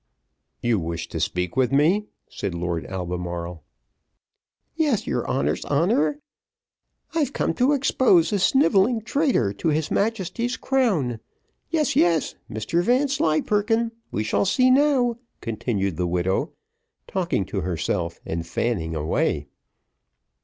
[0.63, 3.63] "You wish to speak with me," said Lord Albemarle.
[4.75, 6.17] "Yes, your honour's honour,
[7.13, 11.19] I've come to expose a snivelling traitor to his Majesty's crown.
[11.69, 16.53] Yes, yes, Mr Vanslyperken, we shall see now," continued the widow,
[17.05, 19.45] talking to herself, and fanning away.